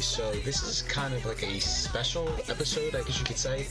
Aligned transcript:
so 0.00 0.32
this 0.44 0.62
is 0.62 0.82
kind 0.82 1.14
of 1.14 1.24
like 1.26 1.42
a 1.42 1.60
special 1.60 2.28
episode, 2.48 2.94
I 2.94 3.02
guess 3.02 3.18
you 3.18 3.24
could 3.24 3.38
say. 3.38 3.66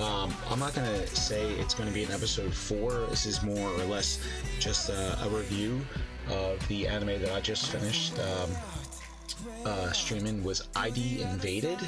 Um, 0.00 0.34
I'm 0.48 0.58
not 0.58 0.74
gonna 0.74 1.06
say 1.08 1.52
it's 1.52 1.74
gonna 1.74 1.90
be 1.90 2.04
an 2.04 2.12
episode 2.12 2.52
4, 2.52 3.06
this 3.10 3.26
is 3.26 3.42
more 3.42 3.68
or 3.68 3.84
less 3.84 4.18
just 4.58 4.88
a, 4.88 5.18
a 5.24 5.28
review 5.28 5.84
of 6.30 6.66
the 6.68 6.86
anime 6.86 7.20
that 7.20 7.32
I 7.32 7.40
just 7.40 7.66
finished. 7.66 8.18
Um, 8.18 8.50
uh, 9.64 9.92
streaming 9.92 10.42
was 10.42 10.68
ID 10.76 11.22
Invaded. 11.22 11.78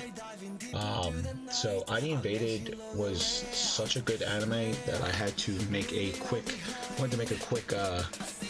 Um, 0.75 1.15
so 1.51 1.85
ID 1.89 2.13
Invaded 2.13 2.79
was 2.95 3.23
such 3.53 3.97
a 3.97 4.01
good 4.01 4.23
anime 4.23 4.73
that 4.87 5.03
I 5.03 5.11
had 5.11 5.37
to 5.39 5.53
make 5.71 5.93
a 5.93 6.13
quick, 6.19 6.59
wanted 6.99 7.13
to 7.13 7.19
make 7.19 7.31
a 7.31 7.45
quick 7.45 7.73
uh, 7.73 8.03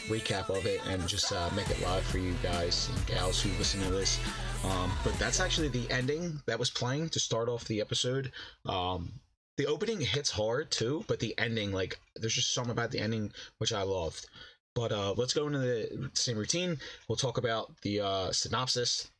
recap 0.09 0.49
of 0.51 0.65
it 0.67 0.81
and 0.89 1.07
just 1.09 1.33
uh, 1.33 1.51
make 1.55 1.69
it 1.71 1.81
live 1.83 2.05
for 2.05 2.19
you 2.19 2.35
guys 2.43 2.89
and 2.95 3.07
gals 3.07 3.43
who 3.43 3.51
listen 3.59 3.81
to 3.83 3.91
this. 3.91 4.19
Um, 4.65 4.93
but 5.05 5.19
that's 5.19 5.41
actually 5.41 5.69
the 5.69 5.91
ending 5.91 6.43
that 6.47 6.59
was 6.59 6.71
playing 6.71 7.11
to 7.11 7.21
start 7.21 7.49
off 7.49 7.65
the 7.65 7.81
episode. 7.81 8.33
Um, 8.65 9.21
the 9.57 9.67
opening 9.67 10.01
hits 10.01 10.31
hard 10.31 10.71
too, 10.71 11.05
but 11.07 11.21
the 11.21 11.39
ending, 11.39 11.73
like, 11.73 11.99
there's 12.17 12.35
just 12.35 12.53
something 12.53 12.73
about 12.73 12.91
the 12.91 13.01
ending 13.01 13.33
which 13.59 13.73
I 13.73 13.83
loved. 13.83 14.27
But 14.75 14.93
uh, 14.93 15.15
let's 15.17 15.33
go 15.33 15.47
into 15.47 15.59
the 15.59 16.11
same 16.15 16.37
routine. 16.37 16.79
We'll 17.09 17.17
talk 17.17 17.39
about 17.39 17.73
the 17.81 18.01
uh, 18.01 18.33
synopsis. 18.33 19.11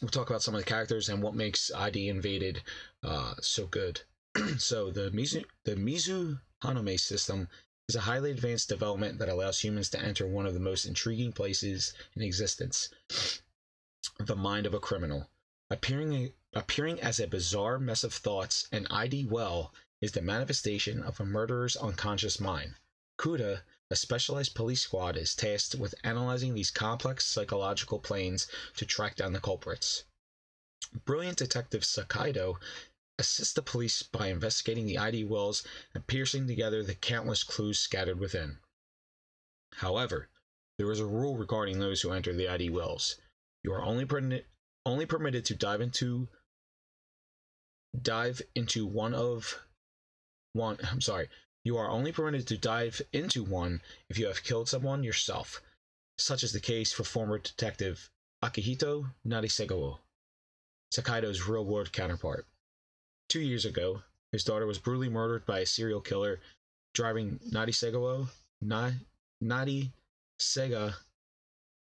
We'll 0.00 0.10
talk 0.10 0.30
about 0.30 0.42
some 0.42 0.54
of 0.54 0.60
the 0.60 0.66
characters 0.66 1.08
and 1.08 1.22
what 1.22 1.34
makes 1.34 1.70
ID 1.72 2.08
Invaded 2.08 2.62
uh, 3.04 3.34
so 3.40 3.66
good. 3.66 4.00
so 4.58 4.90
the 4.90 5.10
Mizu 5.10 5.44
the 5.64 5.76
Mizu 5.76 6.40
Hanome 6.62 6.98
system 6.98 7.48
is 7.88 7.96
a 7.96 8.00
highly 8.00 8.30
advanced 8.30 8.68
development 8.68 9.18
that 9.18 9.28
allows 9.28 9.58
humans 9.58 9.88
to 9.90 10.00
enter 10.00 10.26
one 10.26 10.46
of 10.46 10.54
the 10.54 10.60
most 10.60 10.84
intriguing 10.84 11.32
places 11.32 11.92
in 12.14 12.22
existence, 12.22 12.88
the 14.18 14.34
mind 14.34 14.64
of 14.64 14.72
a 14.72 14.80
criminal. 14.80 15.30
Appearing 15.68 16.32
appearing 16.54 16.98
as 17.02 17.20
a 17.20 17.26
bizarre 17.26 17.78
mess 17.78 18.02
of 18.02 18.14
thoughts, 18.14 18.66
and 18.72 18.86
ID 18.88 19.26
Well 19.26 19.74
is 20.00 20.12
the 20.12 20.22
manifestation 20.22 21.02
of 21.02 21.20
a 21.20 21.26
murderer's 21.26 21.76
unconscious 21.76 22.40
mind. 22.40 22.76
Kura, 23.18 23.62
a 23.90 23.96
specialized 23.96 24.54
police 24.54 24.80
squad, 24.80 25.18
is 25.18 25.34
tasked 25.34 25.74
with 25.74 25.94
analyzing 26.02 26.54
these 26.54 26.70
complex 26.70 27.26
psychological 27.26 27.98
planes 27.98 28.46
to 28.76 28.86
track 28.86 29.16
down 29.16 29.34
the 29.34 29.38
culprits. 29.40 30.04
Brilliant 31.04 31.36
detective 31.36 31.82
Sakaido 31.82 32.58
assists 33.18 33.52
the 33.52 33.60
police 33.60 34.02
by 34.02 34.28
investigating 34.28 34.86
the 34.86 34.96
ID 34.96 35.24
wells 35.24 35.62
and 35.92 36.06
piercing 36.06 36.46
together 36.46 36.82
the 36.82 36.94
countless 36.94 37.44
clues 37.44 37.78
scattered 37.78 38.18
within. 38.18 38.60
However, 39.74 40.30
there 40.78 40.90
is 40.90 41.00
a 41.00 41.06
rule 41.06 41.36
regarding 41.36 41.78
those 41.78 42.00
who 42.00 42.12
enter 42.12 42.32
the 42.32 42.48
ID 42.48 42.70
wells. 42.70 43.16
You 43.62 43.72
are 43.72 43.82
only 43.82 44.04
permitted 44.04 44.46
only 44.86 45.06
permitted 45.06 45.44
to 45.46 45.54
dive 45.54 45.80
into 45.80 46.28
dive 48.00 48.40
into 48.54 48.86
one 48.86 49.14
of 49.14 49.60
one 50.52 50.78
I'm 50.82 51.00
sorry. 51.00 51.28
You 51.64 51.76
are 51.76 51.88
only 51.88 52.12
permitted 52.12 52.48
to 52.48 52.56
dive 52.56 53.02
into 53.12 53.44
one 53.44 53.82
if 54.08 54.18
you 54.18 54.26
have 54.26 54.42
killed 54.42 54.68
someone 54.68 55.04
yourself, 55.04 55.62
such 56.16 56.42
is 56.42 56.52
the 56.52 56.60
case 56.60 56.92
for 56.92 57.04
former 57.04 57.38
detective 57.38 58.10
Akihito 58.42 59.12
Narisegawa, 59.26 59.98
Sakaido's 60.90 61.46
real 61.46 61.64
world 61.66 61.92
counterpart. 61.92 62.46
Two 63.28 63.40
years 63.40 63.66
ago, 63.66 64.02
his 64.32 64.44
daughter 64.44 64.66
was 64.66 64.78
brutally 64.78 65.10
murdered 65.10 65.44
by 65.44 65.58
a 65.58 65.66
serial 65.66 66.00
killer 66.00 66.40
driving 66.94 67.38
Narisegawa, 67.50 68.28
Na, 68.62 68.92
Nari 69.42 69.92
Sega, 70.40 70.94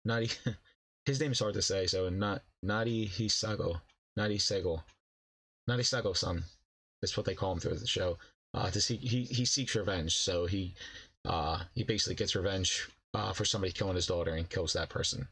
Nari, 0.04 0.30
his 1.06 1.20
name 1.20 1.32
is 1.32 1.40
hard 1.40 1.54
to 1.54 1.62
say, 1.62 1.86
so 1.86 2.08
not 2.08 2.42
Nari 2.62 3.06
Hisago, 3.06 3.80
Nari 4.16 4.38
Sego, 4.38 4.82
Nari 5.66 5.84
Sago 5.84 6.12
san. 6.12 6.44
That's 7.00 7.16
what 7.16 7.26
they 7.26 7.34
call 7.34 7.52
him 7.52 7.60
through 7.60 7.74
the 7.74 7.86
show. 7.86 8.18
Uh, 8.54 8.70
to 8.70 8.80
seek, 8.80 9.00
he 9.00 9.24
he 9.24 9.44
seeks 9.44 9.74
revenge, 9.74 10.16
so 10.16 10.46
he 10.46 10.74
uh, 11.24 11.64
he 11.74 11.82
basically 11.82 12.14
gets 12.14 12.36
revenge 12.36 12.88
uh, 13.12 13.32
for 13.32 13.44
somebody 13.44 13.72
killing 13.72 13.96
his 13.96 14.06
daughter 14.06 14.34
and 14.34 14.48
kills 14.48 14.72
that 14.72 14.88
person. 14.88 15.28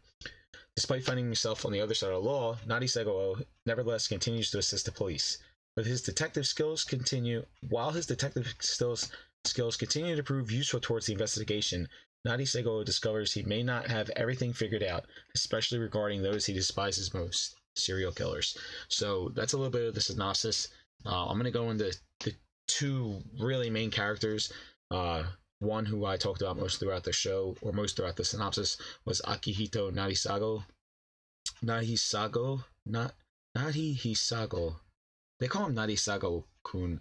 Despite 0.77 1.05
finding 1.05 1.27
himself 1.27 1.65
on 1.65 1.73
the 1.73 1.81
other 1.81 1.95
side 1.95 2.11
of 2.11 2.23
the 2.23 2.29
law, 2.29 2.59
Nari 2.67 2.87
Sego 2.87 3.37
nevertheless 3.67 4.09
continues 4.09 4.51
to 4.51 4.59
assist 4.59 4.87
the 4.87 4.93
police. 4.93 5.39
But 5.77 5.87
his 5.87 6.03
detective 6.03 6.47
skills 6.47 6.85
continue 6.85 7.47
while 7.61 7.93
his 7.93 8.07
detective 8.07 8.55
skills 8.61 9.11
skills 9.45 9.77
continue 9.77 10.17
to 10.17 10.23
prove 10.23 10.51
useful 10.51 10.81
towards 10.81 11.07
the 11.07 11.13
investigation. 11.13 11.89
Nari 12.25 12.45
Sego 12.47 12.85
discovers 12.85 13.33
he 13.33 13.43
may 13.43 13.63
not 13.63 13.89
have 13.89 14.11
everything 14.11 14.53
figured 14.53 14.83
out, 14.83 15.07
especially 15.35 15.79
regarding 15.79 16.23
those 16.23 16.47
he 16.47 16.53
despises 16.53 17.13
most, 17.13 17.57
serial 17.77 18.13
killers. 18.13 18.57
So 18.89 19.31
that's 19.35 19.55
a 19.55 19.57
little 19.57 19.73
bit 19.73 19.89
of 19.89 19.95
the 19.95 20.01
synopsis. 20.01 20.69
Uh, 21.05 21.27
I'm 21.27 21.37
gonna 21.37 21.51
go 21.51 21.71
into 21.71 21.93
the 22.21 22.35
two 22.69 23.23
really 23.41 23.71
main 23.71 23.91
characters. 23.91 24.53
Uh, 24.91 25.25
one 25.59 25.85
who 25.85 26.05
I 26.05 26.17
talked 26.17 26.43
about 26.43 26.59
most 26.59 26.79
throughout 26.79 27.05
the 27.05 27.13
show, 27.13 27.57
or 27.61 27.73
most 27.73 27.97
throughout 27.97 28.17
the 28.17 28.25
synopsis, 28.25 28.77
was 29.05 29.21
Akihito 29.23 29.93
Narisago. 29.93 30.65
Narisago? 31.65 32.65
Not 32.87 33.15
Narihisago. 33.57 34.77
They 35.41 35.49
call 35.49 35.67
him 35.67 35.75
Narisago 35.75 36.45
Kun 36.65 37.01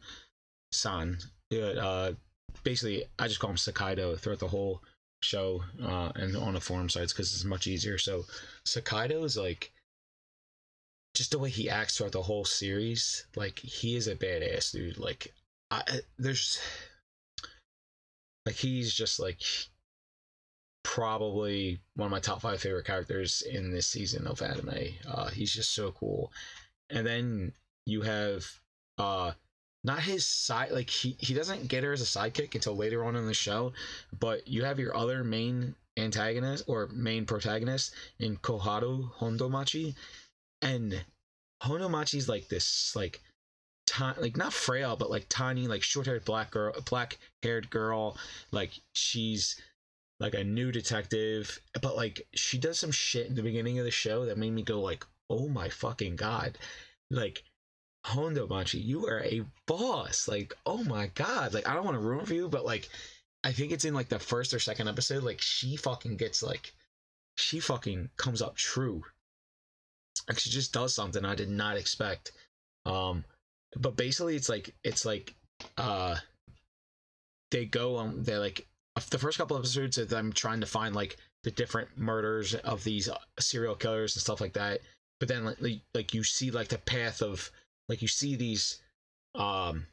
San. 0.71 1.17
Uh, 1.51 2.13
basically, 2.63 3.05
I 3.19 3.27
just 3.27 3.39
call 3.39 3.51
him 3.51 3.55
Sakaido 3.55 4.17
throughout 4.17 4.39
the 4.39 4.47
whole 4.47 4.81
show 5.21 5.63
uh, 5.81 6.11
and 6.15 6.35
on 6.35 6.53
the 6.53 6.61
forum 6.61 6.89
sites 6.89 7.13
because 7.13 7.33
it's 7.33 7.45
much 7.45 7.67
easier. 7.67 7.97
So 7.97 8.25
Sakaido 8.65 9.23
is 9.23 9.37
like 9.37 9.71
just 11.15 11.31
the 11.31 11.39
way 11.39 11.49
he 11.49 11.69
acts 11.69 11.97
throughout 11.97 12.13
the 12.13 12.21
whole 12.21 12.45
series. 12.45 13.25
Like 13.35 13.59
he 13.59 13.95
is 13.95 14.07
a 14.07 14.15
badass 14.15 14.71
dude. 14.71 14.97
Like 14.97 15.33
I 15.69 15.83
there's 16.17 16.59
like 18.45 18.55
he's 18.55 18.93
just 18.93 19.19
like 19.19 19.41
probably 20.83 21.79
one 21.95 22.07
of 22.07 22.11
my 22.11 22.19
top 22.19 22.41
five 22.41 22.59
favorite 22.59 22.85
characters 22.85 23.43
in 23.43 23.71
this 23.71 23.87
season 23.87 24.27
of 24.27 24.41
anime. 24.41 24.89
Uh, 25.07 25.29
he's 25.29 25.53
just 25.53 25.73
so 25.73 25.91
cool. 25.91 26.31
And 26.89 27.05
then 27.05 27.53
you 27.85 28.01
have 28.01 28.45
uh 28.97 29.31
not 29.83 30.01
his 30.01 30.25
side 30.25 30.71
like 30.71 30.89
he 30.89 31.15
he 31.19 31.33
doesn't 31.33 31.67
get 31.67 31.83
her 31.83 31.93
as 31.93 32.01
a 32.01 32.05
sidekick 32.05 32.55
until 32.55 32.75
later 32.75 33.03
on 33.03 33.15
in 33.15 33.25
the 33.25 33.33
show, 33.33 33.73
but 34.19 34.47
you 34.47 34.63
have 34.63 34.79
your 34.79 34.95
other 34.95 35.23
main 35.23 35.75
antagonist 35.97 36.63
or 36.67 36.87
main 36.87 37.25
protagonist 37.25 37.93
in 38.19 38.37
Koharu 38.37 39.11
Hondomachi, 39.15 39.95
and 40.61 41.03
Hondomachi's 41.63 42.29
like 42.29 42.47
this 42.47 42.95
like 42.95 43.21
tiny 43.87 44.21
like 44.21 44.37
not 44.37 44.53
frail 44.53 44.95
but 44.95 45.09
like 45.09 45.25
tiny 45.27 45.67
like 45.67 45.83
short-haired 45.83 46.23
black 46.23 46.51
girl 46.51 46.73
black 46.89 47.17
haired 47.43 47.69
girl 47.69 48.15
like 48.51 48.79
she's 48.93 49.59
like 50.19 50.33
a 50.33 50.43
new 50.43 50.71
detective 50.71 51.59
but 51.81 51.95
like 51.95 52.25
she 52.33 52.57
does 52.57 52.79
some 52.79 52.91
shit 52.91 53.27
in 53.27 53.35
the 53.35 53.41
beginning 53.41 53.79
of 53.79 53.85
the 53.85 53.91
show 53.91 54.25
that 54.25 54.37
made 54.37 54.51
me 54.51 54.61
go 54.61 54.79
like 54.79 55.03
oh 55.31 55.47
my 55.47 55.69
fucking 55.69 56.15
god. 56.15 56.57
Like 57.09 57.43
Hondo 58.05 58.47
Machi, 58.47 58.79
you 58.79 59.05
are 59.07 59.23
a 59.23 59.43
boss. 59.67 60.27
Like, 60.27 60.53
oh 60.65 60.83
my 60.83 61.07
god. 61.13 61.53
Like, 61.53 61.67
I 61.67 61.73
don't 61.73 61.85
want 61.85 61.95
to 61.95 62.03
ruin 62.07 62.25
for 62.25 62.33
you, 62.33 62.49
but 62.49 62.65
like, 62.65 62.89
I 63.43 63.51
think 63.51 63.71
it's 63.71 63.85
in 63.85 63.93
like 63.93 64.09
the 64.09 64.19
first 64.19 64.53
or 64.53 64.59
second 64.59 64.87
episode. 64.87 65.23
Like, 65.23 65.41
she 65.41 65.75
fucking 65.75 66.17
gets 66.17 66.41
like, 66.43 66.73
she 67.35 67.59
fucking 67.59 68.09
comes 68.17 68.41
up 68.41 68.55
true. 68.55 69.03
Like, 70.27 70.39
she 70.39 70.49
just 70.49 70.73
does 70.73 70.93
something 70.93 71.25
I 71.25 71.35
did 71.35 71.49
not 71.49 71.77
expect. 71.77 72.31
Um, 72.85 73.23
but 73.77 73.95
basically, 73.95 74.35
it's 74.35 74.49
like, 74.49 74.73
it's 74.83 75.05
like, 75.05 75.35
uh, 75.77 76.15
they 77.51 77.65
go 77.65 77.97
on. 77.97 78.23
They're 78.23 78.39
like 78.39 78.65
the 79.09 79.19
first 79.19 79.37
couple 79.37 79.57
episodes 79.57 79.97
of 79.97 80.09
them 80.09 80.33
trying 80.33 80.61
to 80.61 80.65
find 80.65 80.95
like 80.95 81.17
the 81.43 81.51
different 81.51 81.97
murders 81.97 82.55
of 82.55 82.83
these 82.83 83.09
serial 83.39 83.75
killers 83.75 84.15
and 84.15 84.21
stuff 84.21 84.41
like 84.41 84.53
that. 84.53 84.81
But 85.19 85.29
then, 85.29 85.45
like, 85.45 85.81
like 85.93 86.13
you 86.13 86.23
see 86.23 86.49
like 86.49 86.69
the 86.69 86.79
path 86.79 87.21
of 87.21 87.51
like 87.89 88.01
you 88.01 88.07
see 88.07 88.35
these 88.35 88.81
um 89.35 89.85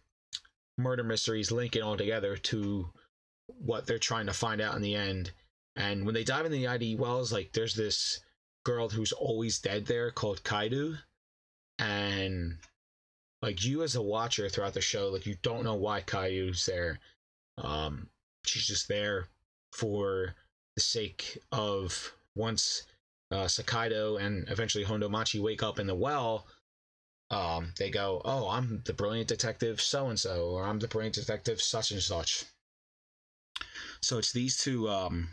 murder 0.76 1.04
mysteries 1.04 1.50
linking 1.50 1.82
all 1.82 1.96
together 1.96 2.36
to 2.36 2.88
what 3.46 3.86
they're 3.86 3.98
trying 3.98 4.26
to 4.26 4.32
find 4.32 4.60
out 4.60 4.76
in 4.76 4.82
the 4.82 4.94
end. 4.94 5.32
And 5.76 6.04
when 6.04 6.14
they 6.14 6.24
dive 6.24 6.46
in 6.46 6.52
the 6.52 6.66
id 6.66 6.96
wells 6.96 7.32
like 7.32 7.52
there's 7.52 7.74
this 7.74 8.20
girl 8.64 8.88
who's 8.88 9.12
always 9.12 9.58
dead 9.58 9.86
there 9.86 10.10
called 10.10 10.42
kaidu. 10.42 10.98
And 11.78 12.58
like 13.42 13.64
you 13.64 13.82
as 13.82 13.94
a 13.94 14.02
watcher 14.02 14.48
throughout 14.48 14.74
the 14.74 14.80
show 14.80 15.08
like 15.08 15.26
you 15.26 15.36
don't 15.42 15.64
know 15.64 15.76
why 15.76 16.02
kaidu's 16.02 16.66
there. 16.66 17.00
Um 17.56 18.08
she's 18.44 18.66
just 18.66 18.88
there 18.88 19.28
for 19.72 20.34
the 20.76 20.80
sake 20.80 21.38
of 21.52 22.12
once 22.34 22.84
uh, 23.30 23.44
Sakaido 23.44 24.20
and 24.20 24.48
eventually 24.48 24.84
Hondomachi 24.84 25.40
wake 25.40 25.62
up 25.62 25.78
in 25.78 25.86
the 25.86 25.94
well, 25.94 26.46
um, 27.30 27.74
they 27.78 27.90
go, 27.90 28.22
"Oh, 28.24 28.48
I'm 28.48 28.82
the 28.84 28.94
brilliant 28.94 29.28
detective 29.28 29.80
so 29.80 30.08
and 30.08 30.18
so," 30.18 30.50
or 30.50 30.64
"I'm 30.64 30.78
the 30.78 30.88
brilliant 30.88 31.16
detective 31.16 31.60
such 31.60 31.90
and 31.90 32.02
such." 32.02 32.44
So 34.00 34.18
it's 34.18 34.32
these 34.32 34.56
two, 34.56 34.88
um, 34.88 35.28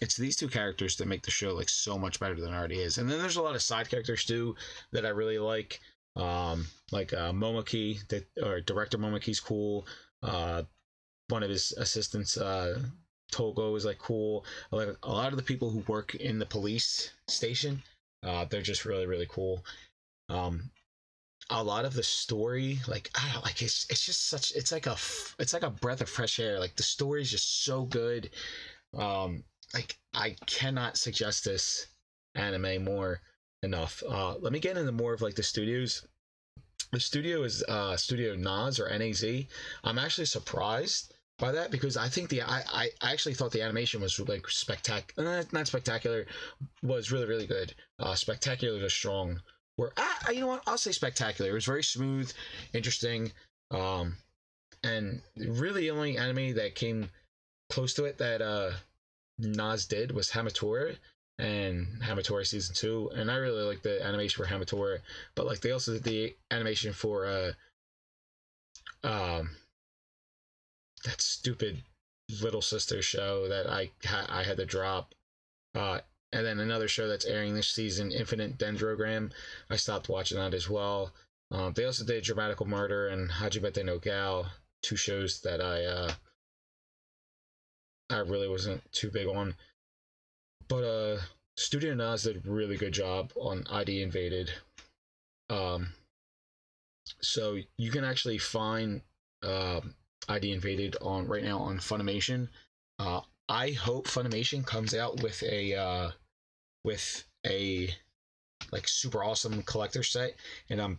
it's 0.00 0.16
these 0.16 0.36
two 0.36 0.48
characters 0.48 0.96
that 0.96 1.08
make 1.08 1.22
the 1.22 1.30
show 1.30 1.54
like 1.54 1.68
so 1.68 1.98
much 1.98 2.20
better 2.20 2.34
than 2.34 2.52
it 2.52 2.56
already 2.56 2.80
is. 2.80 2.98
And 2.98 3.10
then 3.10 3.18
there's 3.18 3.36
a 3.36 3.42
lot 3.42 3.54
of 3.54 3.62
side 3.62 3.88
characters 3.88 4.24
too 4.24 4.54
that 4.92 5.06
I 5.06 5.10
really 5.10 5.38
like, 5.38 5.80
um, 6.16 6.66
like 6.90 7.12
uh, 7.12 7.32
Momoki, 7.32 8.06
that 8.08 8.26
or 8.42 8.60
director 8.60 8.98
Momoki's 8.98 9.40
cool. 9.40 9.86
Uh, 10.22 10.62
one 11.28 11.42
of 11.42 11.50
his 11.50 11.72
assistants, 11.72 12.36
uh, 12.36 12.78
Togo, 13.30 13.74
is 13.74 13.84
like 13.84 13.98
cool. 13.98 14.44
Like 14.70 14.88
a 15.02 15.10
lot 15.12 15.32
of 15.32 15.38
the 15.38 15.42
people 15.42 15.70
who 15.70 15.80
work 15.88 16.14
in 16.14 16.38
the 16.38 16.46
police 16.46 17.10
station, 17.28 17.82
uh, 18.22 18.44
they're 18.44 18.62
just 18.62 18.84
really 18.84 19.06
really 19.06 19.26
cool. 19.28 19.64
Um, 20.28 20.70
a 21.50 21.62
lot 21.62 21.84
of 21.84 21.94
the 21.94 22.02
story 22.02 22.78
like 22.88 23.10
I 23.14 23.30
don't 23.32 23.44
like 23.44 23.62
it's 23.62 23.86
it's 23.90 24.04
just 24.04 24.28
such 24.28 24.52
it's 24.54 24.72
like 24.72 24.86
a 24.86 24.96
it's 25.38 25.52
like 25.52 25.62
a 25.62 25.70
breath 25.70 26.00
of 26.00 26.08
fresh 26.08 26.38
air. 26.38 26.58
Like 26.58 26.76
the 26.76 26.82
story 26.82 27.22
is 27.22 27.30
just 27.30 27.64
so 27.64 27.84
good. 27.84 28.30
Um 28.96 29.44
like 29.74 29.98
I 30.14 30.36
cannot 30.46 30.96
suggest 30.96 31.44
this 31.44 31.86
anime 32.34 32.84
more 32.84 33.20
enough. 33.62 34.02
Uh 34.08 34.36
let 34.38 34.52
me 34.52 34.60
get 34.60 34.76
into 34.76 34.92
more 34.92 35.12
of 35.12 35.22
like 35.22 35.34
the 35.34 35.42
studios. 35.42 36.06
The 36.92 37.00
studio 37.00 37.42
is 37.42 37.62
uh 37.64 37.96
studio 37.96 38.34
Naz 38.36 38.78
or 38.78 38.88
NAZ 38.96 39.24
I'm 39.84 39.98
actually 39.98 40.26
surprised 40.26 41.14
by 41.38 41.52
that 41.52 41.70
because 41.70 41.96
I 41.96 42.08
think 42.08 42.28
the 42.28 42.42
I 42.42 42.62
I 42.72 42.90
actually 43.02 43.34
thought 43.34 43.52
the 43.52 43.62
animation 43.62 44.00
was 44.00 44.18
like 44.20 44.48
spectacular 44.48 45.44
not 45.52 45.66
spectacular 45.66 46.26
was 46.82 47.10
really 47.10 47.26
really 47.26 47.46
good. 47.46 47.74
Uh 47.98 48.14
spectacular 48.14 48.78
to 48.78 48.88
strong 48.90 49.40
were 49.78 49.92
ah, 49.96 50.30
you 50.30 50.40
know 50.40 50.46
what 50.48 50.62
I'll 50.66 50.78
say 50.78 50.92
spectacular. 50.92 51.50
It 51.50 51.54
was 51.54 51.64
very 51.64 51.82
smooth, 51.84 52.32
interesting, 52.72 53.32
um, 53.70 54.16
and 54.84 55.22
really 55.36 55.82
the 55.82 55.90
only 55.90 56.18
anime 56.18 56.54
that 56.54 56.74
came 56.74 57.10
close 57.70 57.94
to 57.94 58.04
it 58.04 58.18
that 58.18 58.42
uh 58.42 58.72
Nas 59.38 59.86
did 59.86 60.12
was 60.12 60.30
Hamatora 60.30 60.96
and 61.38 61.86
Hamatora 62.02 62.46
season 62.46 62.74
two, 62.74 63.10
and 63.14 63.30
I 63.30 63.36
really 63.36 63.62
like 63.62 63.82
the 63.82 64.04
animation 64.04 64.44
for 64.44 64.48
Hamatora, 64.48 64.98
but 65.34 65.46
like 65.46 65.60
they 65.60 65.70
also 65.70 65.94
did 65.94 66.04
the 66.04 66.36
animation 66.50 66.92
for 66.92 67.26
uh 67.26 67.52
um 69.04 69.50
that 71.04 71.20
stupid 71.20 71.82
little 72.40 72.62
sister 72.62 73.02
show 73.02 73.48
that 73.48 73.68
I 73.68 73.90
ha- 74.04 74.26
I 74.28 74.44
had 74.44 74.56
to 74.58 74.66
drop. 74.66 75.14
Uh, 75.74 76.00
and 76.32 76.46
then 76.46 76.60
another 76.60 76.88
show 76.88 77.08
that's 77.08 77.26
airing 77.26 77.54
this 77.54 77.68
season, 77.68 78.10
Infinite 78.10 78.58
Dendrogram. 78.58 79.32
I 79.70 79.76
stopped 79.76 80.08
watching 80.08 80.38
that 80.38 80.54
as 80.54 80.68
well. 80.68 81.12
Um, 81.50 81.74
they 81.74 81.84
also 81.84 82.04
did 82.04 82.24
Dramatical 82.24 82.66
Murder 82.66 83.08
and 83.08 83.30
Hajimete 83.30 83.84
no 83.84 83.98
Gal, 83.98 84.50
two 84.82 84.96
shows 84.96 85.40
that 85.42 85.60
I 85.60 85.84
uh, 85.84 86.12
I 88.08 88.18
really 88.18 88.48
wasn't 88.48 88.90
too 88.92 89.10
big 89.10 89.26
on. 89.26 89.54
But 90.68 90.84
uh, 90.84 91.20
Studio 91.56 91.94
Naz 91.94 92.22
did 92.22 92.46
a 92.46 92.50
really 92.50 92.76
good 92.76 92.94
job 92.94 93.32
on 93.36 93.64
ID 93.70 94.02
Invaded. 94.02 94.50
Um, 95.50 95.92
so 97.20 97.58
you 97.76 97.90
can 97.90 98.04
actually 98.04 98.38
find 98.38 99.02
uh, 99.42 99.82
ID 100.28 100.52
Invaded 100.52 100.96
on 101.02 101.26
right 101.26 101.44
now 101.44 101.58
on 101.58 101.78
Funimation. 101.78 102.48
Uh, 102.98 103.20
I 103.48 103.72
hope 103.72 104.06
Funimation 104.08 104.64
comes 104.64 104.94
out 104.94 105.22
with 105.22 105.42
a 105.42 105.74
uh, 105.74 106.10
with 106.84 107.24
a 107.46 107.88
like 108.70 108.88
super 108.88 109.22
awesome 109.22 109.62
collector 109.62 110.02
set, 110.02 110.34
and 110.70 110.80
I'm 110.80 110.98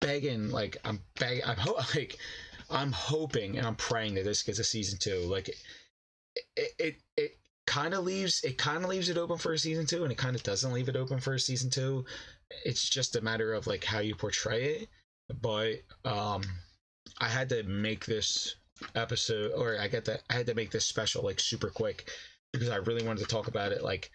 begging, 0.00 0.50
like 0.50 0.76
I'm 0.84 1.00
begging, 1.18 1.44
I'm 1.46 1.56
ho- 1.56 1.80
like 1.94 2.18
I'm 2.70 2.92
hoping 2.92 3.58
and 3.58 3.66
I'm 3.66 3.76
praying 3.76 4.14
that 4.14 4.24
this 4.24 4.42
gets 4.42 4.58
a 4.58 4.64
season 4.64 4.98
two. 4.98 5.20
Like 5.20 5.48
it, 5.48 5.56
it, 6.56 6.72
it, 6.78 6.96
it 7.16 7.38
kind 7.66 7.94
of 7.94 8.04
leaves 8.04 8.42
it 8.44 8.58
kind 8.58 8.84
of 8.84 8.90
leaves 8.90 9.08
it 9.08 9.18
open 9.18 9.38
for 9.38 9.52
a 9.52 9.58
season 9.58 9.86
two, 9.86 10.02
and 10.02 10.12
it 10.12 10.18
kind 10.18 10.36
of 10.36 10.42
doesn't 10.42 10.72
leave 10.72 10.88
it 10.88 10.96
open 10.96 11.20
for 11.20 11.34
a 11.34 11.40
season 11.40 11.70
two. 11.70 12.04
It's 12.64 12.88
just 12.88 13.16
a 13.16 13.20
matter 13.20 13.52
of 13.54 13.66
like 13.66 13.84
how 13.84 14.00
you 14.00 14.14
portray 14.14 14.64
it. 14.64 14.88
But 15.40 15.82
um, 16.04 16.42
I 17.18 17.28
had 17.28 17.48
to 17.50 17.62
make 17.62 18.04
this 18.04 18.56
episode, 18.94 19.52
or 19.56 19.78
I 19.80 19.88
get 19.88 20.04
that 20.06 20.22
I 20.30 20.34
had 20.34 20.46
to 20.46 20.54
make 20.54 20.70
this 20.70 20.84
special 20.84 21.22
like 21.22 21.40
super 21.40 21.70
quick 21.70 22.10
because 22.52 22.68
I 22.68 22.76
really 22.76 23.04
wanted 23.04 23.20
to 23.20 23.26
talk 23.28 23.48
about 23.48 23.72
it. 23.72 23.82
Like 23.82 24.10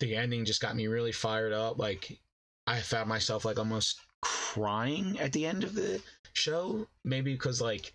the 0.00 0.16
ending 0.16 0.44
just 0.44 0.60
got 0.60 0.76
me 0.76 0.86
really 0.86 1.12
fired 1.12 1.52
up. 1.52 1.78
Like 1.78 2.18
I 2.66 2.80
found 2.80 3.08
myself 3.08 3.44
like 3.44 3.58
almost 3.58 4.00
crying 4.22 5.18
at 5.18 5.32
the 5.32 5.46
end 5.46 5.64
of 5.64 5.74
the 5.74 6.00
show. 6.32 6.86
Maybe 7.04 7.32
because 7.32 7.60
like 7.60 7.92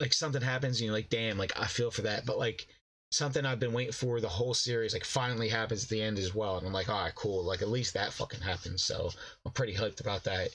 like 0.00 0.12
something 0.12 0.42
happens 0.42 0.78
and 0.78 0.86
you're 0.86 0.94
like, 0.94 1.10
damn, 1.10 1.38
like 1.38 1.52
I 1.58 1.66
feel 1.66 1.90
for 1.90 2.02
that. 2.02 2.24
But 2.26 2.38
like 2.38 2.68
something 3.10 3.44
I've 3.44 3.60
been 3.60 3.72
waiting 3.72 3.92
for 3.92 4.20
the 4.20 4.28
whole 4.28 4.54
series 4.54 4.92
like 4.92 5.04
finally 5.04 5.48
happens 5.48 5.84
at 5.84 5.90
the 5.90 6.02
end 6.02 6.18
as 6.18 6.34
well. 6.34 6.58
And 6.58 6.66
I'm 6.66 6.72
like, 6.72 6.88
all 6.88 7.02
right, 7.02 7.14
cool. 7.14 7.44
Like 7.44 7.62
at 7.62 7.68
least 7.68 7.94
that 7.94 8.12
fucking 8.12 8.40
happens. 8.40 8.82
So 8.82 9.10
I'm 9.44 9.52
pretty 9.52 9.74
hyped 9.74 10.00
about 10.00 10.24
that. 10.24 10.50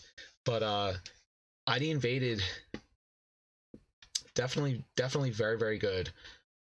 But 0.45 0.63
uh 0.63 0.93
ID 1.67 1.91
invaded 1.91 2.41
definitely 4.35 4.83
definitely 4.95 5.31
very, 5.31 5.57
very 5.57 5.77
good. 5.79 6.09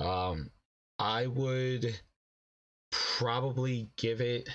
Um 0.01 0.51
I 0.99 1.27
would 1.27 1.99
probably 2.93 3.89
give 3.97 4.21
it. 4.21 4.49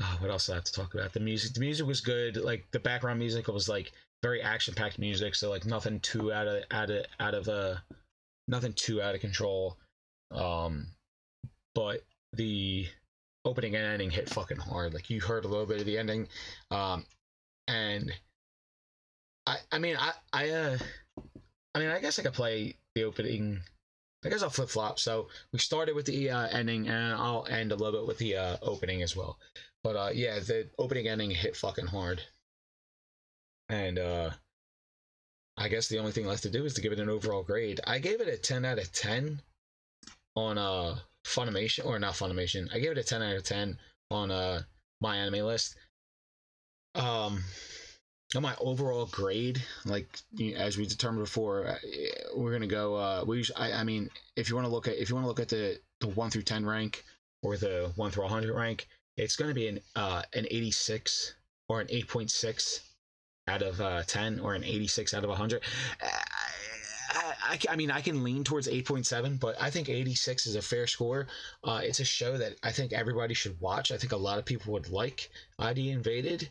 Oh, 0.00 0.16
what 0.20 0.30
else 0.30 0.46
do 0.46 0.52
I 0.52 0.56
have 0.56 0.64
to 0.64 0.72
talk 0.72 0.94
about? 0.94 1.12
The 1.12 1.20
music. 1.20 1.54
The 1.54 1.60
music 1.60 1.86
was 1.86 2.00
good. 2.00 2.36
Like 2.36 2.66
the 2.72 2.80
background 2.80 3.18
music 3.18 3.46
was 3.48 3.68
like 3.68 3.92
very 4.22 4.42
action 4.42 4.74
packed 4.74 4.98
music. 4.98 5.34
So 5.34 5.48
like 5.50 5.64
nothing 5.64 6.00
too 6.00 6.32
out 6.32 6.48
of 6.48 6.64
out 6.70 6.90
of 6.90 7.06
out 7.20 7.34
of 7.34 7.48
uh 7.48 7.76
nothing 8.48 8.72
too 8.72 9.00
out 9.00 9.14
of 9.14 9.20
control. 9.20 9.76
Um, 10.32 10.88
but 11.74 12.02
the 12.32 12.86
opening 13.44 13.76
and 13.76 13.84
ending 13.84 14.10
hit 14.10 14.28
fucking 14.28 14.58
hard. 14.58 14.92
Like 14.92 15.08
you 15.08 15.20
heard 15.20 15.44
a 15.44 15.48
little 15.48 15.66
bit 15.66 15.80
of 15.80 15.86
the 15.86 15.98
ending, 15.98 16.28
um, 16.70 17.06
and 17.68 18.12
I 19.46 19.58
I 19.72 19.78
mean 19.78 19.96
I 19.96 20.12
I 20.32 20.50
uh 20.50 20.78
I 21.74 21.78
mean 21.78 21.88
I 21.88 22.00
guess 22.00 22.18
I 22.18 22.22
could 22.22 22.34
play 22.34 22.76
the 22.94 23.04
opening 23.04 23.60
I 24.26 24.28
guess 24.28 24.42
I'll 24.42 24.50
flip 24.50 24.68
flop. 24.68 24.98
So 24.98 25.28
we 25.52 25.58
started 25.60 25.94
with 25.94 26.06
the 26.06 26.30
uh, 26.30 26.48
ending, 26.48 26.88
and 26.88 27.14
I'll 27.14 27.46
end 27.48 27.70
a 27.70 27.76
little 27.76 28.00
bit 28.00 28.08
with 28.08 28.18
the 28.18 28.36
uh, 28.36 28.56
opening 28.60 29.02
as 29.02 29.16
well. 29.16 29.38
But 29.84 29.96
uh, 29.96 30.10
yeah, 30.12 30.40
the 30.40 30.68
opening 30.78 31.06
ending 31.06 31.30
hit 31.30 31.56
fucking 31.56 31.86
hard, 31.86 32.20
and 33.68 33.98
uh, 33.98 34.30
I 35.56 35.68
guess 35.68 35.88
the 35.88 35.98
only 36.00 36.12
thing 36.12 36.26
left 36.26 36.42
to 36.42 36.50
do 36.50 36.64
is 36.64 36.74
to 36.74 36.80
give 36.80 36.92
it 36.92 36.98
an 36.98 37.08
overall 37.08 37.44
grade. 37.44 37.80
I 37.86 38.00
gave 38.00 38.20
it 38.20 38.28
a 38.28 38.36
ten 38.36 38.64
out 38.64 38.78
of 38.78 38.92
ten 38.92 39.40
on 40.34 40.58
uh 40.58 40.96
Funimation 41.24 41.86
or 41.86 41.98
not 41.98 42.14
Funimation. 42.14 42.68
I 42.74 42.78
gave 42.80 42.90
it 42.92 42.98
a 42.98 43.04
ten 43.04 43.22
out 43.22 43.36
of 43.36 43.44
ten 43.44 43.78
on 44.10 44.30
uh 44.30 44.62
my 45.00 45.16
anime 45.16 45.46
list. 45.46 45.76
Um, 46.94 47.44
my 48.40 48.54
overall 48.60 49.06
grade, 49.06 49.62
like 49.84 50.06
as 50.56 50.76
we 50.76 50.86
determined 50.86 51.24
before, 51.24 51.66
uh, 51.66 51.78
we're 52.34 52.52
gonna 52.52 52.66
go. 52.66 52.94
Uh, 52.94 53.24
we, 53.26 53.44
I, 53.56 53.72
I 53.72 53.84
mean, 53.84 54.10
if 54.36 54.48
you 54.48 54.54
want 54.54 54.66
to 54.66 54.72
look 54.72 54.88
at 54.88 54.96
if 54.96 55.08
you 55.08 55.14
want 55.14 55.24
to 55.24 55.28
look 55.28 55.40
at 55.40 55.48
the 55.48 55.78
the 56.00 56.08
one 56.08 56.30
through 56.30 56.42
ten 56.42 56.64
rank 56.64 57.04
or 57.42 57.56
the 57.56 57.92
one 57.96 58.10
through 58.10 58.26
hundred 58.26 58.54
rank, 58.54 58.88
it's 59.16 59.36
gonna 59.36 59.54
be 59.54 59.68
an 59.68 59.80
uh 59.94 60.22
an 60.34 60.46
eighty 60.50 60.70
six 60.70 61.34
or 61.68 61.80
an 61.80 61.86
eight 61.90 62.08
point 62.08 62.30
six 62.30 62.80
out 63.48 63.62
of 63.62 63.80
uh, 63.80 64.02
ten 64.02 64.40
or 64.40 64.54
an 64.54 64.64
eighty 64.64 64.86
six 64.86 65.14
out 65.14 65.24
of 65.24 65.30
hundred. 65.30 65.62
I, 66.02 67.34
I, 67.42 67.58
I, 67.70 67.76
mean, 67.76 67.90
I 67.90 68.00
can 68.00 68.24
lean 68.24 68.42
towards 68.42 68.66
8.7, 68.68 69.38
but 69.38 69.54
I 69.60 69.70
think 69.70 69.88
86 69.88 70.46
is 70.46 70.56
a 70.56 70.62
fair 70.62 70.86
score. 70.86 71.28
Uh, 71.62 71.80
it's 71.82 72.00
a 72.00 72.04
show 72.04 72.36
that 72.36 72.56
I 72.62 72.72
think 72.72 72.92
everybody 72.92 73.34
should 73.34 73.60
watch. 73.60 73.92
I 73.92 73.96
think 73.96 74.12
a 74.12 74.16
lot 74.16 74.38
of 74.38 74.44
people 74.44 74.72
would 74.72 74.90
like 74.90 75.30
ID 75.58 75.90
Invaded. 75.90 76.50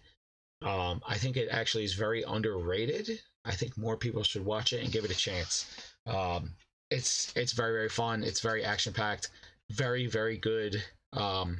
Um, 0.65 1.01
I 1.07 1.17
think 1.17 1.37
it 1.37 1.47
actually 1.51 1.85
is 1.85 1.93
very 1.93 2.23
underrated. 2.23 3.21
I 3.45 3.51
think 3.51 3.77
more 3.77 3.95
people 3.95 4.23
should 4.23 4.43
watch 4.43 4.73
it 4.73 4.83
and 4.83 4.91
give 4.91 5.05
it 5.05 5.11
a 5.11 5.15
chance. 5.15 5.65
Um, 6.07 6.51
it's 6.89 7.31
it's 7.35 7.53
very 7.53 7.71
very 7.73 7.89
fun. 7.89 8.23
It's 8.23 8.41
very 8.41 8.63
action 8.65 8.91
packed. 8.91 9.29
Very 9.71 10.07
very 10.07 10.37
good 10.37 10.83
um, 11.13 11.57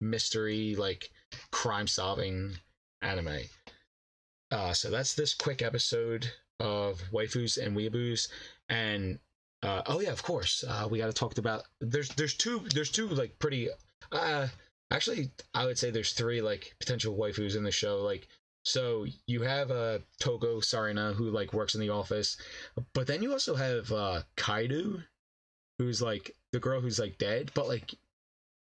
mystery 0.00 0.74
like 0.76 1.10
crime 1.52 1.86
solving 1.86 2.56
anime. 3.00 3.38
Uh, 4.50 4.72
so 4.72 4.90
that's 4.90 5.14
this 5.14 5.34
quick 5.34 5.62
episode 5.62 6.30
of 6.60 7.00
waifus 7.12 7.64
and 7.64 7.76
weeaboos 7.76 8.28
and 8.68 9.18
uh, 9.62 9.82
oh 9.86 10.00
yeah 10.00 10.10
of 10.10 10.22
course 10.22 10.64
uh, 10.66 10.88
we 10.90 10.98
got 10.98 11.06
to 11.06 11.12
talk 11.12 11.36
about 11.38 11.62
there's 11.80 12.08
there's 12.10 12.34
two 12.34 12.60
there's 12.74 12.90
two 12.90 13.08
like 13.08 13.38
pretty 13.38 13.68
uh 14.12 14.46
actually 14.90 15.30
i 15.54 15.64
would 15.64 15.78
say 15.78 15.90
there's 15.90 16.12
three 16.12 16.40
like 16.40 16.74
potential 16.80 17.16
waifus 17.16 17.56
in 17.56 17.62
the 17.62 17.70
show 17.70 18.00
like 18.02 18.26
so 18.68 19.06
you 19.26 19.42
have 19.42 19.70
uh 19.70 19.98
togo 20.20 20.60
sarina 20.60 21.14
who 21.14 21.30
like 21.30 21.52
works 21.52 21.74
in 21.74 21.80
the 21.80 21.88
office 21.88 22.36
but 22.92 23.06
then 23.06 23.22
you 23.22 23.32
also 23.32 23.54
have 23.54 23.90
uh 23.92 24.20
kaido 24.36 25.02
who's 25.78 26.02
like 26.02 26.34
the 26.52 26.60
girl 26.60 26.80
who's 26.80 26.98
like 26.98 27.16
dead 27.18 27.50
but 27.54 27.68
like 27.68 27.94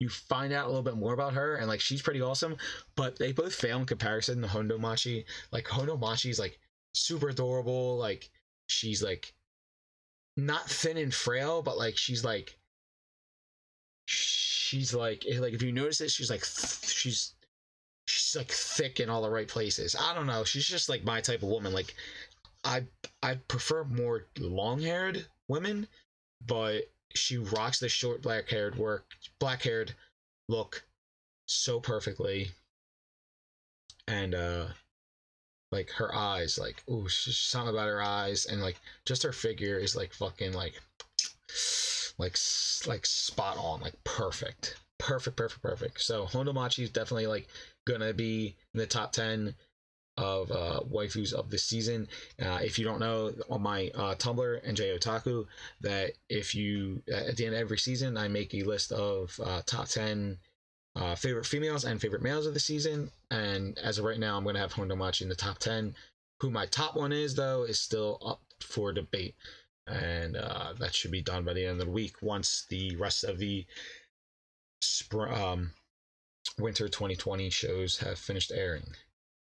you 0.02 0.10
find 0.10 0.52
out 0.52 0.66
a 0.66 0.68
little 0.68 0.82
bit 0.82 0.98
more 0.98 1.14
about 1.14 1.34
her, 1.34 1.56
and 1.58 1.68
like 1.68 1.80
she's 1.80 2.02
pretty 2.02 2.22
awesome. 2.22 2.58
But 2.96 3.20
they 3.20 3.32
both 3.32 3.54
fail 3.54 3.78
in 3.78 3.86
comparison 3.86 4.42
to 4.42 4.48
Hondo 4.48 4.80
Machi. 4.80 5.26
Like 5.52 5.68
Hondo 5.68 5.96
Machi 5.96 6.32
is 6.32 6.40
like 6.40 6.58
super 6.96 7.30
adorable. 7.30 7.98
Like 7.98 8.28
she's 8.66 9.04
like 9.04 9.32
not 10.36 10.68
thin 10.68 10.98
and 10.98 11.14
frail, 11.14 11.62
but 11.62 11.78
like 11.78 11.98
she's 11.98 12.26
like 12.26 12.58
she's 14.06 14.92
like 14.92 15.24
like 15.38 15.54
if 15.54 15.62
you 15.62 15.72
notice 15.72 16.02
it, 16.02 16.10
she's 16.10 16.32
like 16.32 16.44
she's 16.44 17.36
she's 18.32 18.40
like 18.40 18.52
thick 18.52 19.00
in 19.00 19.10
all 19.10 19.22
the 19.22 19.30
right 19.30 19.48
places. 19.48 19.96
I 20.00 20.14
don't 20.14 20.28
know. 20.28 20.44
She's 20.44 20.68
just 20.68 20.90
like 20.90 21.04
my 21.04 21.22
type 21.22 21.44
of 21.44 21.50
woman. 21.50 21.74
Like 21.74 21.94
I 22.64 22.84
I 23.22 23.36
prefer 23.48 23.84
more 23.84 24.28
long 24.40 24.82
haired 24.82 25.26
women, 25.48 25.88
but 26.46 26.90
she 27.14 27.38
rocks 27.38 27.80
the 27.80 27.90
short 27.90 28.22
black 28.22 28.50
haired 28.50 28.78
work 28.78 29.06
black 29.40 29.64
haired 29.64 29.94
look 30.48 30.84
so 31.46 31.80
perfectly. 31.80 32.52
And 34.08 34.34
uh 34.34 34.68
like 35.72 35.90
her 35.92 36.14
eyes, 36.14 36.58
like 36.58 36.84
ooh, 36.90 37.10
something 37.10 37.74
about 37.74 37.88
her 37.88 38.02
eyes 38.02 38.46
and 38.46 38.62
like 38.62 38.80
just 39.06 39.24
her 39.24 39.34
figure 39.34 39.78
is 39.78 39.96
like 39.96 40.14
fucking 40.14 40.54
like 40.54 40.80
like 42.18 42.38
like 42.88 43.06
spot 43.06 43.58
on, 43.58 43.82
like 43.82 44.02
perfect. 44.04 44.78
Perfect, 45.02 45.36
perfect, 45.36 45.64
perfect. 45.64 46.02
So 46.02 46.26
Hondo 46.26 46.54
Machi 46.54 46.84
is 46.84 46.92
definitely 46.92 47.26
like 47.26 47.48
gonna 47.88 48.14
be 48.14 48.56
in 48.74 48.80
the 48.80 48.86
top 48.86 49.12
ten 49.12 49.56
of 50.16 50.52
uh, 50.52 50.82
waifus 50.92 51.34
of 51.34 51.50
the 51.50 51.58
season. 51.58 52.08
Uh, 52.40 52.60
if 52.62 52.78
you 52.78 52.86
don't 52.86 53.00
know, 53.00 53.34
on 53.50 53.64
my 53.64 53.90
uh, 53.96 54.14
Tumblr 54.14 54.60
and 54.64 54.78
Otaku, 54.78 55.48
that 55.82 56.12
if 56.30 56.54
you 56.54 57.02
at 57.12 57.36
the 57.36 57.48
end 57.48 57.56
of 57.56 57.62
every 57.62 57.80
season, 57.80 58.16
I 58.16 58.28
make 58.28 58.54
a 58.54 58.62
list 58.62 58.92
of 58.92 59.40
uh, 59.44 59.64
top 59.66 59.88
ten 59.88 60.38
uh, 60.96 61.16
favorite 61.16 61.48
females 61.48 61.84
and 61.84 62.00
favorite 62.00 62.22
males 62.22 62.46
of 62.46 62.54
the 62.54 62.60
season. 62.60 63.10
And 63.32 63.80
as 63.80 63.98
of 63.98 64.06
right 64.06 64.20
now, 64.20 64.38
I'm 64.38 64.44
to 64.46 64.60
have 64.60 64.74
Hondo 64.74 64.96
Machi 64.96 65.26
in 65.26 65.30
the 65.30 65.36
top 65.36 65.58
ten. 65.58 65.96
Who 66.42 66.52
my 66.52 66.68
top 66.68 66.96
one 66.96 67.12
is, 67.12 67.34
though, 67.34 67.64
is 67.64 67.80
still 67.80 68.20
up 68.24 68.42
for 68.62 68.94
debate, 68.94 69.34
and 69.88 70.38
uh, 70.38 70.74
that 70.80 70.94
should 70.94 71.12
be 71.12 71.24
done 71.24 71.44
by 71.44 71.54
the 71.54 71.66
end 71.66 71.80
of 71.80 71.88
the 71.88 71.92
week 71.92 72.22
once 72.22 72.68
the 72.70 72.96
rest 72.98 73.24
of 73.24 73.40
the 73.40 73.66
spr- 74.82 75.32
um, 75.32 75.72
winter 76.60 76.88
2020 76.90 77.50
shows 77.50 77.98
have 78.00 78.18
finished 78.18 78.52
airing. 78.54 78.86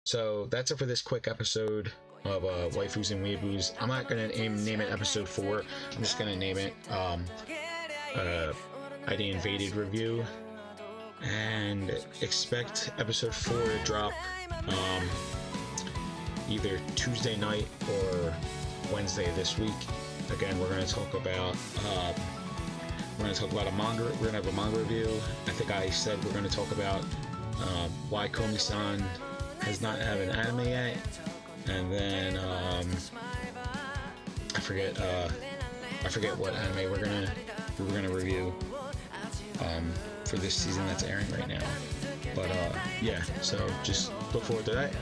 So 0.04 0.48
that's 0.48 0.72
it 0.72 0.78
for 0.78 0.86
this 0.86 1.02
quick 1.02 1.28
episode 1.28 1.92
of 2.26 2.44
uh, 2.44 2.70
Waifus 2.72 3.12
and 3.12 3.26
Weeaboos. 3.26 3.74
I'm 3.80 3.90
not 3.90 4.08
gonna 4.08 4.28
name, 4.30 4.64
name 4.66 4.82
it 4.82 4.92
episode 4.92 5.28
four. 5.28 5.64
I'm 5.96 6.02
just 6.02 6.18
gonna 6.18 6.36
name 6.36 6.58
it 6.58 6.74
um, 6.90 7.24
uh, 8.16 8.54
ID 9.08 9.32
Invaded 9.32 9.76
review, 9.76 10.26
and 11.24 11.92
expect 12.22 12.92
episode 12.98 13.34
four 13.34 13.64
to 13.64 13.80
drop 13.84 14.14
um, 14.68 15.10
either 16.50 16.80
Tuesday 16.96 17.38
night 17.38 17.68
or 17.90 18.34
Wednesday 18.92 19.32
this 19.36 19.58
week. 19.58 19.72
Again, 20.32 20.60
we're 20.60 20.70
gonna 20.70 20.86
talk 20.86 21.14
about. 21.14 21.56
Uh, 21.86 22.14
we're 23.20 23.26
going 23.26 23.36
to 23.36 23.42
talk 23.42 23.52
about 23.52 23.68
a 23.68 23.72
manga. 23.74 24.04
We're 24.04 24.32
going 24.32 24.42
to 24.42 24.44
have 24.44 24.48
a 24.48 24.52
manga 24.54 24.80
review. 24.80 25.08
I 25.46 25.52
think 25.52 25.72
I 25.72 25.90
said 25.90 26.24
we're 26.24 26.32
going 26.32 26.46
to 26.46 26.50
talk 26.50 26.72
about 26.72 27.04
um, 27.62 27.92
why 28.10 28.30
Komi-san 28.30 29.04
has 29.62 29.82
not 29.82 30.00
had 30.00 30.20
an 30.20 30.30
anime 30.30 30.62
yet, 30.62 30.98
and 31.68 31.92
then 31.92 32.38
um, 32.38 32.90
I 34.56 34.60
forget. 34.62 35.00
Uh, 35.00 35.28
I 36.06 36.08
forget 36.08 36.38
what 36.38 36.54
anime 36.54 36.90
we're 36.90 37.04
gonna 37.04 37.30
we're 37.78 37.92
gonna 37.92 38.10
review 38.10 38.54
um, 39.60 39.92
for 40.24 40.38
this 40.38 40.56
season 40.56 40.86
that's 40.88 41.04
airing 41.04 41.30
right 41.32 41.48
now. 41.48 41.60
But 42.34 42.50
uh, 42.50 42.80
yeah, 43.02 43.22
so 43.42 43.70
just 43.84 44.14
look 44.34 44.44
forward 44.44 44.64
to 44.66 44.72
that, 44.72 44.94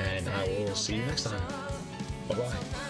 and 0.00 0.28
I 0.28 0.48
will 0.48 0.74
see 0.74 0.96
you 0.96 1.02
next 1.02 1.24
time. 1.24 1.40
Bye 2.28 2.34
bye. 2.34 2.89